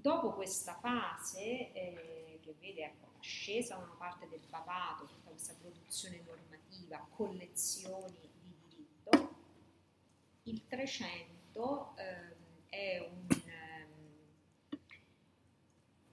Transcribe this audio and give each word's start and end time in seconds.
Dopo 0.00 0.32
questa 0.32 0.76
fase, 0.76 1.72
eh, 1.72 2.38
che 2.40 2.54
vede 2.60 2.84
ecco, 2.84 3.08
l'ascesa 3.16 3.78
una 3.78 3.96
parte 3.98 4.28
del 4.28 4.38
papato, 4.48 5.06
tutta 5.06 5.30
questa 5.30 5.54
produzione 5.54 6.22
normativa, 6.24 7.04
collezioni 7.16 8.16
di 8.30 8.54
diritto, 8.68 9.34
il 10.44 10.64
300 10.68 11.96
eh, 11.96 12.36
è 12.68 13.10
un, 13.10 13.26
um, 14.70 14.78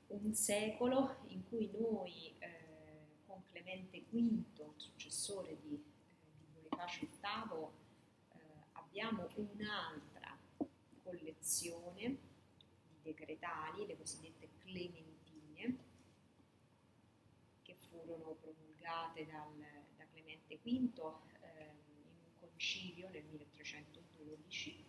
un, 0.07 0.33
secolo 0.33 1.17
in 1.27 1.47
cui 1.47 1.69
noi 1.77 2.33
eh, 2.39 3.19
con 3.27 3.43
Clemente 3.51 4.03
V, 4.09 4.73
successore 4.77 5.59
di, 5.61 5.75
eh, 5.75 6.31
di 6.39 6.47
Bonifacio 6.53 7.07
VIII, 7.21 7.67
eh, 8.33 8.39
abbiamo 8.71 9.27
un'altra 9.35 10.35
collezione 11.03 12.33
decretali, 13.05 13.85
le 13.85 13.95
cosiddette 13.95 14.49
clementine, 14.57 15.77
che 17.61 17.75
furono 17.87 18.33
promulgate 18.41 19.25
dal, 19.27 19.55
da 19.95 20.05
Clemente 20.11 20.57
V 20.57 20.65
eh, 20.65 20.79
in 21.87 22.03
un 22.23 22.39
concilio 22.39 23.09
nel 23.09 23.23
1312, 23.25 24.83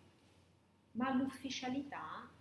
ma 0.93 1.13
l'ufficialità 1.13 2.33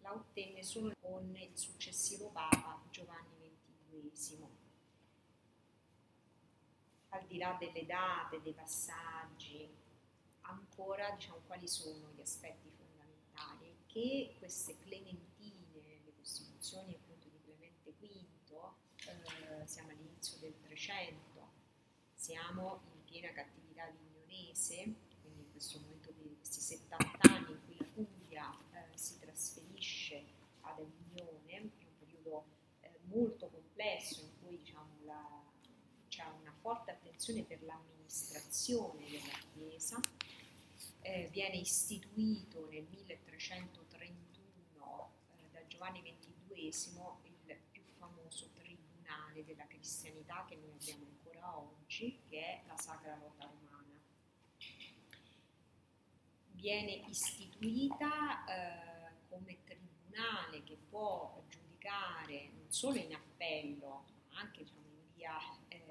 la 0.00 0.14
ottenne 0.14 0.62
solo 0.62 0.94
con 0.98 1.36
il 1.36 1.56
successivo 1.56 2.30
Papa 2.30 2.82
Giovanni 2.90 3.54
XXII. 3.90 4.46
Al 7.10 7.26
di 7.26 7.36
là 7.36 7.54
delle 7.60 7.84
date, 7.84 8.40
dei 8.40 8.54
passaggi, 8.54 9.68
ancora 10.40 11.10
diciamo 11.10 11.42
quali 11.46 11.68
sono 11.68 12.10
gli 12.16 12.20
aspetti 12.22 12.72
che 13.92 14.34
queste 14.38 14.78
clementine, 14.78 15.66
le 15.72 16.12
costituzioni 16.16 16.94
appunto 16.94 17.28
di 17.28 17.38
Clemente 17.44 17.92
V, 17.98 18.72
eh, 19.06 19.66
siamo 19.66 19.90
all'inizio 19.90 20.38
del 20.38 20.54
300, 20.62 21.52
siamo 22.14 22.80
in 22.94 23.04
piena 23.04 23.30
cattività 23.32 23.84
vignonese, 23.90 24.94
quindi 25.20 25.42
in 25.42 25.50
questo 25.50 25.78
momento 25.80 26.10
di 26.12 26.34
questi 26.38 26.60
70 26.60 27.18
anni 27.28 27.52
in 27.52 27.60
cui 27.66 27.76
la 27.76 27.84
Puglia 27.92 28.58
eh, 28.72 28.96
si 28.96 29.18
trasferisce 29.18 30.24
ad 30.62 30.78
Avignone, 30.78 31.50
è 31.50 31.60
un 31.60 31.98
periodo 31.98 32.44
eh, 32.80 32.98
molto 33.08 33.48
complesso 33.48 34.22
in 34.22 34.30
cui 34.40 34.56
diciamo, 34.56 34.88
la, 35.04 35.42
c'è 36.08 36.24
una 36.40 36.54
forte 36.60 36.92
attenzione 36.92 37.42
per 37.42 37.62
l'amministrazione 37.62 39.04
della 39.04 39.38
Chiesa, 39.52 40.00
eh, 41.02 41.28
viene 41.30 41.56
istituito 41.56 42.66
nel 42.70 42.86
1331 42.88 45.12
eh, 45.36 45.50
da 45.50 45.66
Giovanni 45.66 46.00
XXII 46.00 47.02
il 47.24 47.58
più 47.70 47.82
famoso 47.98 48.48
tribunale 48.54 49.44
della 49.44 49.66
cristianità 49.66 50.46
che 50.48 50.56
noi 50.56 50.70
abbiamo 50.72 51.04
ancora 51.06 51.58
oggi, 51.58 52.18
che 52.28 52.40
è 52.40 52.62
la 52.66 52.76
Sacra 52.76 53.14
Rota 53.14 53.46
Romana. 53.46 54.00
Viene 56.52 57.02
istituita 57.08 58.44
eh, 58.44 59.14
come 59.28 59.58
tribunale 59.64 60.62
che 60.62 60.78
può 60.88 61.42
giudicare 61.48 62.50
non 62.54 62.70
solo 62.70 62.98
in 62.98 63.12
appello, 63.12 64.04
ma 64.28 64.38
anche 64.38 64.62
diciamo, 64.62 64.86
in 64.86 65.12
via 65.14 65.36
ordinaria, 65.36 65.66
eh, 65.68 65.84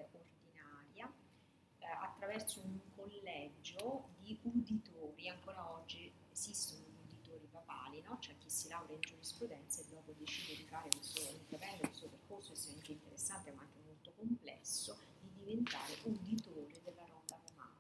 attraverso 2.22 2.62
un 2.62 2.80
collegio 2.96 4.10
di 4.20 4.38
uditori, 4.44 5.28
ancora 5.28 5.72
oggi 5.72 6.14
esistono 6.32 6.86
gli 6.86 7.14
uditori 7.14 7.48
papali, 7.50 8.00
no? 8.04 8.20
c'è 8.20 8.38
chi 8.38 8.48
si 8.48 8.68
laurea 8.68 8.94
in 8.94 9.02
giurisprudenza 9.02 9.82
e 9.82 9.86
dopo 9.90 10.14
decide 10.16 10.56
di 10.56 10.68
fare 10.70 10.88
questo, 10.90 11.20
intraprendere 11.32 11.88
questo 11.88 12.08
percorso 12.10 12.54
estremamente 12.54 12.92
interessante 12.92 13.52
ma 13.54 13.62
anche 13.64 13.80
molto 13.84 14.14
complesso, 14.16 15.00
di 15.20 15.30
diventare 15.34 15.98
uditore 16.04 16.80
della 16.84 17.06
rota 17.08 17.40
romana 17.50 17.74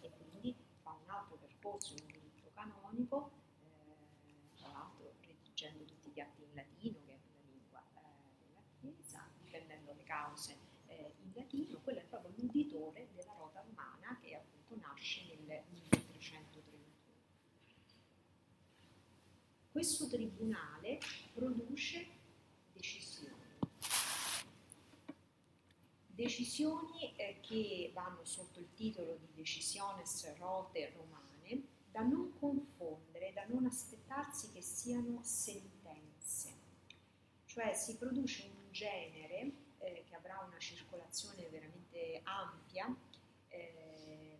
e 0.00 0.10
quindi 0.16 0.56
fa 0.80 0.96
un 1.04 1.10
altro 1.10 1.36
percorso 1.36 1.92
in 1.92 2.06
diritto 2.06 2.50
canonico, 2.54 3.32
eh, 3.64 4.56
tra 4.56 4.68
l'altro 4.72 5.12
redigendo 5.26 5.84
tutti 5.84 6.10
gli 6.10 6.20
atti 6.20 6.40
in 6.40 6.54
latino, 6.54 6.98
che 7.04 7.12
è 7.12 7.18
la 7.20 7.50
lingua 7.52 7.82
eh, 7.96 8.46
della 8.46 8.62
Chiesa, 8.80 9.28
difendendo 9.42 9.92
le 9.92 10.04
cause 10.04 10.56
eh, 10.86 11.12
in 11.22 11.32
latino, 11.34 11.78
quello 11.82 12.00
è 12.00 12.04
proprio 12.04 12.32
l'uditore 12.36 13.08
della 13.14 13.34
rota 13.36 13.62
romana 13.62 14.16
che 14.20 14.34
appunto 14.36 14.74
nasce 15.04 15.22
nel 15.26 15.62
1331. 15.68 16.82
Questo 19.70 20.08
tribunale 20.08 20.98
produce 21.34 22.06
decisioni, 22.72 23.58
decisioni 26.06 27.14
eh, 27.16 27.38
che 27.42 27.90
vanno 27.92 28.24
sotto 28.24 28.60
il 28.60 28.72
titolo 28.72 29.16
di 29.16 29.28
decisiones 29.34 30.34
rote 30.38 30.94
romane, 30.96 31.62
da 31.90 32.00
non 32.00 32.32
confondere, 32.38 33.34
da 33.34 33.44
non 33.46 33.66
aspettarsi 33.66 34.50
che 34.52 34.62
siano 34.62 35.20
sentenze, 35.22 36.54
cioè 37.44 37.74
si 37.74 37.98
produce 37.98 38.44
un 38.44 38.72
genere 38.72 39.52
eh, 39.80 40.04
che 40.08 40.14
avrà 40.14 40.42
una 40.46 40.58
circolazione 40.58 41.46
veramente 41.50 42.20
ampia 42.22 42.96
eh, 43.48 44.33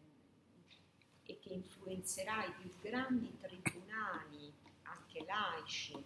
che 1.45 1.53
influenzerà 1.53 2.47
i 2.47 2.53
più 2.53 2.71
grandi 2.81 3.37
tribunali, 3.37 4.51
anche 4.83 5.25
laici, 5.27 6.03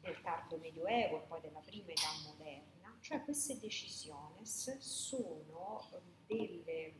del 0.00 0.20
tardo 0.20 0.58
medioevo 0.58 1.22
e 1.22 1.26
poi 1.26 1.40
della 1.40 1.60
prima 1.60 1.92
età 1.92 2.10
moderna, 2.26 2.94
cioè 3.00 3.22
queste 3.24 3.58
decisioni 3.58 4.44
sono 4.44 5.88
delle, 6.26 6.66
eh, 6.66 6.94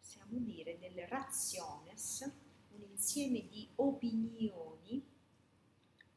possiamo 0.00 0.38
dire, 0.40 0.78
delle 0.80 1.06
raziones, 1.06 2.28
un 2.70 2.82
insieme 2.90 3.46
di 3.46 3.68
opinioni 3.76 5.06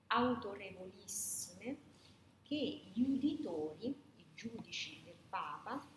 autorevolissime 0.07 1.77
che 2.41 2.89
gli 2.91 3.01
uditori, 3.01 3.87
i 4.15 4.25
giudici 4.33 5.03
del 5.03 5.17
Papa, 5.29 5.93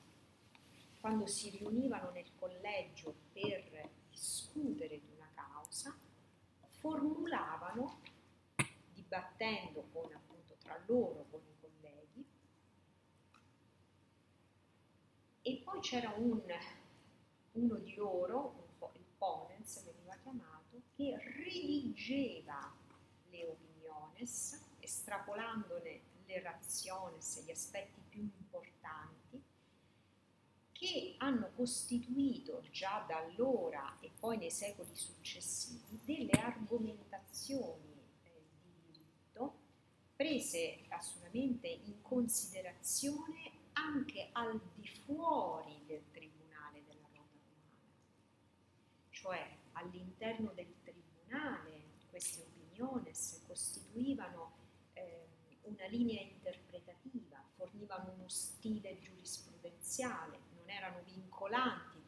quando 1.06 1.26
si 1.28 1.50
riunivano 1.50 2.10
nel 2.10 2.28
collegio 2.34 3.14
per 3.32 3.88
discutere 4.10 4.98
di 4.98 5.08
una 5.14 5.30
causa, 5.34 5.96
formulavano, 6.80 8.00
dibattendo 8.92 9.86
con, 9.92 10.12
appunto, 10.12 10.56
tra 10.58 10.76
loro, 10.86 11.24
con 11.30 11.40
i 11.46 11.54
colleghi, 11.60 12.26
e 15.42 15.62
poi 15.62 15.78
c'era 15.78 16.12
un, 16.16 16.42
uno 17.52 17.74
di 17.76 17.94
loro, 17.94 18.66
il 18.94 19.04
ponens 19.16 19.84
veniva 19.84 20.16
chiamato, 20.16 20.82
che 20.96 21.16
redigeva 21.18 22.74
le 23.30 23.44
opinioni 23.44 23.76
razones, 24.16 24.60
estrapolandone 24.80 26.00
le 26.26 26.42
raziones, 26.42 27.44
gli 27.44 27.50
aspetti 27.50 28.00
più 28.08 28.22
importanti, 28.22 29.42
che 30.78 31.14
hanno 31.18 31.50
costituito 31.54 32.62
già 32.70 33.04
da 33.08 33.16
allora 33.16 33.96
e 34.00 34.10
poi 34.18 34.36
nei 34.36 34.50
secoli 34.50 34.94
successivi 34.94 35.98
delle 36.04 36.32
argomentazioni 36.32 37.94
eh, 38.24 38.42
di 38.62 38.92
diritto 38.92 39.54
prese 40.14 40.84
assolutamente 40.88 41.66
in 41.66 42.02
considerazione 42.02 43.52
anche 43.72 44.28
al 44.32 44.60
di 44.74 44.86
fuori 45.04 45.82
del 45.86 46.02
Tribunale 46.10 46.82
della 46.86 47.06
Rota 47.14 47.38
Romana, 47.42 47.80
cioè 49.10 49.56
all'interno 49.72 50.52
del 50.54 50.74
Tribunale 50.82 51.84
queste 52.10 52.42
opiniones 52.42 53.42
costituivano 53.46 54.52
eh, 54.92 55.26
una 55.62 55.86
linea 55.86 56.20
interpretativa, 56.22 57.42
fornivano 57.56 58.12
uno 58.16 58.28
stile 58.28 58.98
giurisprudenziale, 58.98 60.38
non 60.66 60.70
erano 60.74 61.02
vincolanti 61.04 62.02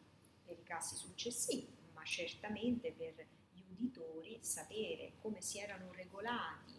per 0.45 0.59
i 0.59 0.63
casi 0.65 0.97
successivi, 0.97 1.73
ma 1.93 2.05
certamente 2.05 2.91
per 2.91 3.15
gli 3.53 3.63
uditori 3.71 4.39
sapere 4.43 5.13
come 5.21 5.41
si 5.41 5.61
erano 5.61 5.93
regolati 5.93 6.75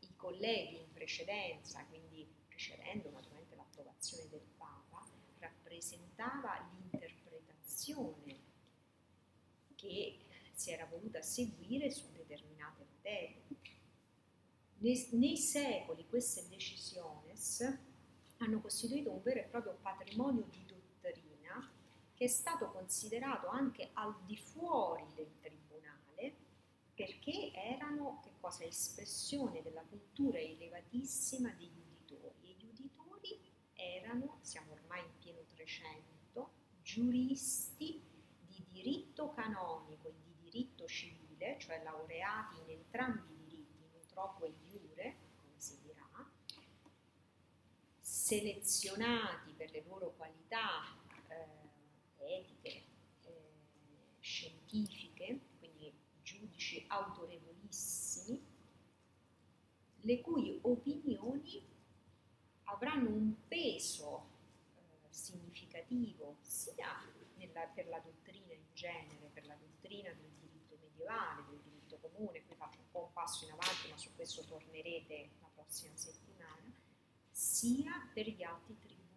i 0.00 0.16
colleghi 0.16 0.78
in 0.78 0.92
precedenza, 0.92 1.84
quindi 1.86 2.26
precedendo 2.46 3.10
naturalmente 3.10 3.56
l'approvazione 3.56 4.28
del 4.28 4.46
Papa, 4.56 5.04
rappresentava 5.40 6.70
l'interpretazione 6.72 8.38
che 9.74 10.18
si 10.52 10.70
era 10.70 10.84
voluta 10.84 11.22
seguire 11.22 11.90
su 11.90 12.12
determinate 12.12 12.84
materie. 12.92 13.48
Nei, 14.78 15.36
secoli 15.36 16.06
queste 16.06 16.46
decisioni 16.48 17.30
hanno 18.38 18.60
costituito 18.60 19.10
un 19.10 19.22
vero 19.22 19.40
e 19.40 19.44
proprio 19.44 19.76
patrimonio 19.80 20.46
di 20.50 20.59
che 22.20 22.26
è 22.26 22.28
stato 22.28 22.70
considerato 22.70 23.48
anche 23.48 23.88
al 23.94 24.14
di 24.26 24.36
fuori 24.36 25.06
del 25.14 25.38
tribunale 25.40 26.36
perché 26.92 27.50
erano 27.54 28.22
cosa? 28.38 28.62
espressione 28.64 29.62
della 29.62 29.80
cultura 29.88 30.38
elevatissima 30.38 31.48
degli 31.52 31.80
uditori. 31.80 32.50
E 32.50 32.56
gli 32.58 32.66
uditori 32.66 33.40
erano, 33.72 34.36
siamo 34.42 34.72
ormai 34.72 35.00
in 35.00 35.16
pieno 35.18 35.40
300, 35.54 36.50
giuristi 36.82 38.02
di 38.46 38.66
diritto 38.68 39.30
canonico 39.30 40.08
e 40.08 40.14
di 40.22 40.34
diritto 40.42 40.86
civile, 40.86 41.56
cioè 41.58 41.82
laureati 41.82 42.58
in 42.60 42.68
entrambi 42.68 43.32
i 43.32 43.44
diritti, 43.46 43.88
non 43.90 44.06
troppo 44.08 44.44
e 44.44 44.52
iure, 44.70 45.16
come 45.40 45.54
si 45.56 45.80
dirà, 45.80 46.30
selezionati 47.98 49.52
per 49.52 49.70
le 49.70 49.84
loro 49.86 50.12
qualità 50.18 50.99
etiche, 52.38 52.82
eh, 53.22 53.32
scientifiche, 54.20 55.40
quindi 55.58 55.92
giudici 56.22 56.84
autorevolissimi, 56.88 58.42
le 60.02 60.20
cui 60.20 60.58
opinioni 60.62 61.62
avranno 62.64 63.10
un 63.10 63.34
peso 63.48 64.28
eh, 64.76 64.80
significativo 65.10 66.36
sia 66.40 66.88
nella, 67.34 67.66
per 67.66 67.88
la 67.88 67.98
dottrina 67.98 68.52
in 68.52 68.64
genere, 68.72 69.30
per 69.32 69.46
la 69.46 69.54
dottrina 69.54 70.10
del 70.12 70.30
diritto 70.40 70.76
medievale, 70.80 71.44
del 71.48 71.60
diritto 71.62 71.98
comune, 71.98 72.44
qui 72.44 72.54
faccio 72.54 72.78
un 72.78 72.90
po' 72.90 73.04
un 73.04 73.12
passo 73.12 73.44
in 73.44 73.52
avanti, 73.52 73.90
ma 73.90 73.96
su 73.96 74.14
questo 74.14 74.44
tornerete 74.44 75.30
la 75.40 75.48
prossima 75.54 75.96
settimana, 75.96 76.72
sia 77.30 78.10
per 78.12 78.28
gli 78.28 78.42
atti 78.42 78.76
tribunali, 78.78 79.09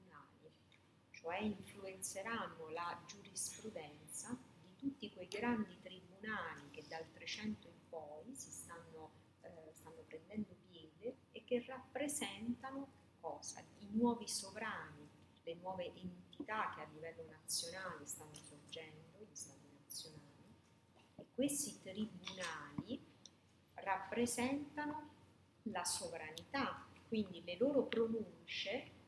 cioè 1.23 1.37
influenzeranno 1.37 2.69
la 2.71 3.01
giurisprudenza 3.07 4.37
di 4.61 4.75
tutti 4.75 5.13
quei 5.13 5.29
grandi 5.29 5.79
tribunali 5.81 6.69
che 6.71 6.83
dal 6.89 7.05
300 7.13 7.67
in 7.69 7.89
poi 7.89 8.35
si 8.35 8.51
stanno, 8.51 9.11
eh, 9.41 9.71
stanno 9.71 10.03
prendendo 10.05 10.53
piede 10.67 11.15
e 11.31 11.45
che 11.45 11.63
rappresentano 11.65 12.87
cosa? 13.21 13.63
I 13.79 13.87
nuovi 13.91 14.27
sovrani, 14.27 15.07
le 15.43 15.55
nuove 15.55 15.93
entità 15.95 16.73
che 16.75 16.81
a 16.81 16.87
livello 16.91 17.25
nazionale 17.29 18.05
stanno 18.05 18.33
sorgendo, 18.33 19.19
gli 19.19 19.33
stati 19.33 19.65
nazionali, 19.81 20.53
e 21.15 21.25
questi 21.33 21.79
tribunali 21.81 23.01
rappresentano 23.75 25.11
la 25.63 25.85
sovranità, 25.85 26.85
quindi 27.07 27.41
le 27.45 27.55
loro 27.55 27.83
pronunce 27.83 29.02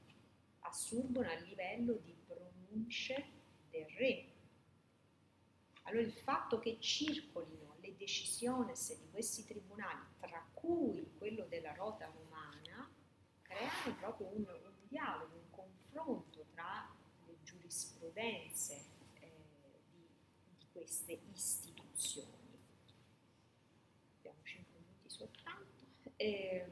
assurgono 0.67 1.29
a 1.29 1.35
livello 1.35 1.93
di 1.93 2.15
pronunce 2.25 3.25
del 3.69 3.85
re. 3.97 4.33
Allora 5.83 6.03
il 6.03 6.13
fatto 6.13 6.59
che 6.59 6.77
circolino 6.79 7.75
le 7.79 7.95
decisioni 7.95 8.73
di 8.73 9.09
questi 9.11 9.45
tribunali, 9.45 10.01
tra 10.19 10.43
cui 10.53 11.11
quello 11.17 11.45
della 11.45 11.73
rota 11.73 12.07
romana, 12.07 12.91
creano 13.43 13.95
proprio 13.99 14.27
un, 14.27 14.45
un 14.47 14.87
dialogo, 14.87 15.35
un 15.35 15.49
confronto 15.51 16.45
tra 16.53 16.91
le 17.27 17.37
giurisprudenze 17.43 18.83
eh, 19.19 19.31
di, 19.91 20.07
di, 20.57 20.65
queste 20.71 21.21
istituzioni. 21.31 22.59
Abbiamo 24.17 24.39
5 24.41 24.79
minuti 24.79 25.09
soltanto. 25.09 25.85
Eh, 26.15 26.65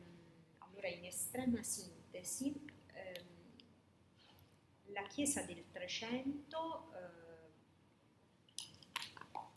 allora, 0.58 0.88
in 0.88 1.06
estrema 1.06 1.62
sintesi, 1.62 2.73
la 4.94 5.04
Chiesa 5.04 5.42
del 5.42 5.66
Trecento 5.72 6.92
eh, 6.94 7.32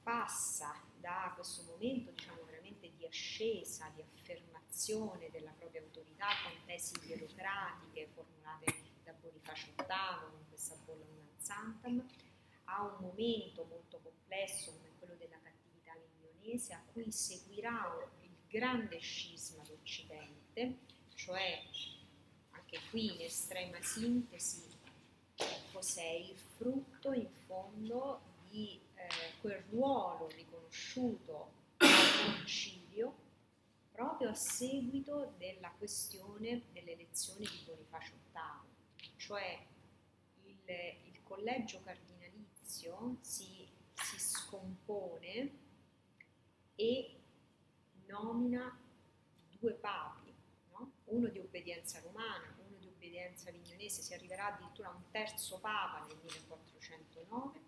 passa 0.03 0.83
da 0.99 1.33
questo 1.35 1.63
momento 1.65 2.11
diciamo, 2.11 2.43
veramente 2.45 2.91
di 2.97 3.05
ascesa, 3.05 3.91
di 3.95 4.03
affermazione 4.03 5.31
della 5.31 5.53
propria 5.53 5.83
autorità 5.83 6.29
con 6.43 6.53
tesi 6.65 6.99
bielocratiche 7.01 8.09
formulate 8.15 8.75
da 9.05 9.13
Bonifacio 9.13 9.73
VIII 9.77 10.31
con 10.31 10.49
questa 10.49 10.75
bolla 10.85 11.05
Unansantam, 11.05 12.09
a 12.65 12.83
un 12.83 12.97
momento 13.01 13.65
molto 13.65 14.01
complesso 14.03 14.73
come 14.73 14.91
quello 14.99 15.15
della 15.17 15.39
cattività 15.43 15.93
milanese 16.19 16.73
a 16.73 16.83
cui 16.93 17.13
seguirà 17.13 17.95
il 18.23 18.31
grande 18.49 18.99
scisma 18.99 19.63
d'Occidente, 19.63 20.79
cioè 21.15 21.63
anche 22.51 22.81
qui 22.91 23.15
in 23.15 23.21
estrema 23.21 23.81
sintesi 23.83 24.77
cos'è 25.77 26.09
il 26.09 26.39
frutto 26.39 27.13
in 27.13 27.29
fondo 27.45 28.21
di 28.49 28.81
eh, 28.95 29.09
quel 29.43 29.63
ruolo 29.69 30.27
riconosciuto 30.29 31.53
al 31.77 31.89
concilio 32.25 33.15
proprio 33.93 34.31
a 34.31 34.35
seguito 34.35 35.35
della 35.37 35.71
questione 35.77 36.63
dell'elezione 36.73 37.41
di 37.41 37.63
Bonifacio 37.67 38.15
VIII, 38.33 39.11
cioè 39.17 39.67
il, 40.45 40.57
il 41.13 41.23
collegio 41.23 41.83
cardinalizio 41.85 43.19
si, 43.21 43.69
si 43.93 44.19
scompone 44.19 45.51
e 46.75 47.17
nomina 48.07 48.79
due 49.59 49.73
papi, 49.73 50.33
no? 50.71 50.93
uno 51.05 51.29
di 51.29 51.39
obbedienza 51.39 52.01
romana, 52.01 52.56
obbedienza 53.17 53.49
avignonese, 53.49 54.03
si 54.03 54.13
arriverà 54.13 54.55
addirittura 54.55 54.89
a 54.89 54.95
un 54.95 55.11
terzo 55.11 55.59
papa 55.59 56.05
nel 56.07 56.19
1409 56.23 57.65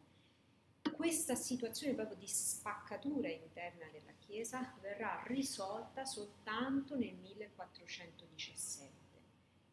questa 0.92 1.34
situazione 1.36 1.94
proprio 1.94 2.16
di 2.16 2.26
spaccatura 2.26 3.28
interna 3.28 3.86
della 3.92 4.12
Chiesa 4.18 4.74
verrà 4.80 5.22
risolta 5.26 6.04
soltanto 6.04 6.96
nel 6.96 7.14
1417. 7.14 8.96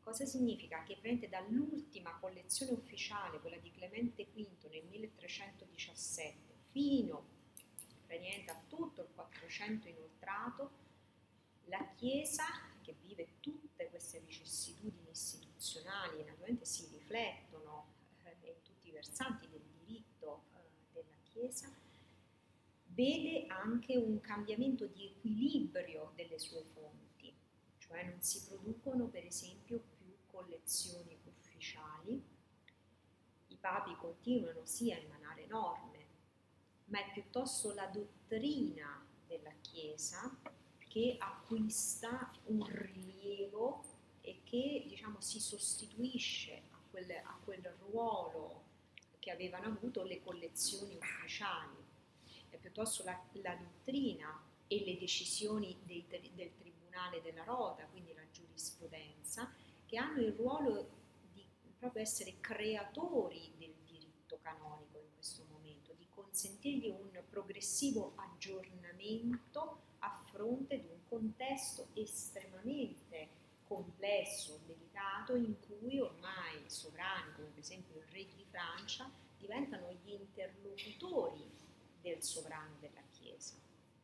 Cosa 0.01 0.23
significa? 0.23 0.83
Che 0.83 0.97
prende 1.01 1.27
dall'ultima 1.27 2.15
collezione 2.19 2.73
ufficiale, 2.73 3.39
quella 3.39 3.57
di 3.57 3.71
Clemente 3.71 4.25
V 4.25 4.45
nel 4.69 4.85
1317, 4.85 6.53
fino 6.71 7.33
a 8.47 8.61
tutto 8.67 9.01
il 9.01 9.07
400 9.15 9.87
inoltrato, 9.87 10.71
la 11.65 11.85
Chiesa, 11.95 12.45
che 12.83 12.93
vive 13.01 13.39
tutte 13.39 13.89
queste 13.89 14.19
vicissitudini 14.19 15.04
istituzionali 15.15 16.23
naturalmente 16.23 16.65
si 16.65 16.87
riflettono 16.91 17.87
eh, 18.23 18.47
in 18.49 18.61
tutti 18.61 18.89
i 18.89 18.91
versanti 18.91 19.47
del 19.49 19.61
diritto 19.85 20.43
Chiesa, 21.35 21.69
vede 22.85 23.45
anche 23.47 23.97
un 23.97 24.21
cambiamento 24.21 24.85
di 24.85 25.07
equilibrio 25.07 26.13
delle 26.15 26.39
sue 26.39 26.63
fonti, 26.73 27.33
cioè 27.77 28.05
non 28.05 28.21
si 28.21 28.45
producono 28.45 29.07
per 29.07 29.25
esempio 29.25 29.81
più 29.97 30.15
collezioni 30.31 31.17
ufficiali, 31.25 32.23
i 33.47 33.55
papi 33.57 33.97
continuano 33.97 34.65
sì 34.65 34.93
a 34.93 34.97
emanare 34.97 35.45
norme, 35.47 36.05
ma 36.85 36.99
è 36.99 37.11
piuttosto 37.11 37.73
la 37.73 37.87
dottrina 37.87 39.05
della 39.27 39.51
Chiesa 39.59 40.33
che 40.87 41.17
acquista 41.19 42.31
un 42.45 42.65
rilievo 42.65 43.94
che 44.55 44.85
diciamo, 44.87 45.19
si 45.19 45.39
sostituisce 45.39 46.61
a 46.71 46.79
quel, 46.89 47.11
a 47.11 47.37
quel 47.43 47.75
ruolo 47.79 48.63
che 49.19 49.31
avevano 49.31 49.67
avuto 49.67 50.03
le 50.03 50.21
collezioni 50.23 50.95
ufficiali, 50.95 51.75
e 52.49 52.57
piuttosto 52.57 53.03
la, 53.03 53.19
la 53.33 53.55
dottrina 53.55 54.41
e 54.67 54.83
le 54.85 54.97
decisioni 54.97 55.75
dei, 55.83 56.05
del 56.07 56.51
Tribunale 56.57 57.21
della 57.21 57.43
Rota, 57.43 57.85
quindi 57.87 58.13
la 58.13 58.23
giurisprudenza, 58.31 59.51
che 59.85 59.97
hanno 59.97 60.21
il 60.21 60.33
ruolo 60.33 60.87
di 61.33 61.45
proprio 61.77 62.01
essere 62.01 62.39
creatori 62.39 63.51
del 63.57 63.73
diritto 63.85 64.39
canonico 64.41 64.99
in 64.99 65.13
questo 65.15 65.43
momento, 65.51 65.93
di 65.97 66.07
consentirgli 66.09 66.87
un 66.87 67.21
progressivo 67.29 68.13
aggiornamento 68.15 69.81
a 69.99 70.23
fronte 70.31 70.79
di 70.79 70.87
un 70.87 71.03
contesto 71.09 71.87
estremamente 71.93 73.43
complesso, 73.67 74.59
delicato, 74.65 75.35
in 75.35 75.55
cui 75.59 75.99
ormai 75.99 76.63
sovrani, 76.67 77.33
come 77.35 77.47
per 77.47 77.59
esempio 77.59 77.97
il 77.97 78.07
re 78.11 78.25
di 78.25 78.45
Francia, 78.49 79.09
diventano 79.37 79.91
gli 80.03 80.11
interlocutori 80.11 81.49
del 82.01 82.21
sovrano 82.21 82.75
della 82.79 83.01
Chiesa. 83.11 83.55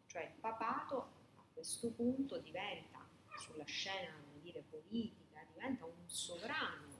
Cioè 0.08 0.24
il 0.24 0.40
papato 0.40 0.98
a 1.36 1.44
questo 1.54 1.90
punto 1.92 2.38
diventa, 2.40 3.08
sulla 3.38 3.64
scena 3.64 4.14
dire, 4.42 4.64
politica, 4.70 5.46
diventa 5.54 5.86
un 5.86 6.08
sovrano, 6.08 7.00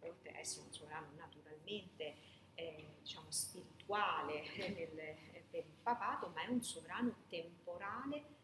oltre 0.00 0.30
ad 0.30 0.36
essere 0.36 0.66
un 0.66 0.72
sovrano 0.72 1.08
naturalmente 1.16 2.14
eh, 2.54 2.94
diciamo, 3.00 3.30
spirituale 3.30 4.44
nel, 4.56 5.16
per 5.50 5.64
il 5.64 5.76
papato, 5.82 6.28
ma 6.28 6.42
è 6.42 6.48
un 6.48 6.62
sovrano 6.62 7.14
temporale 7.28 8.34